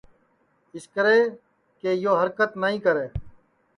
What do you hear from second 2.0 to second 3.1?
یو ہرکت نائی کرے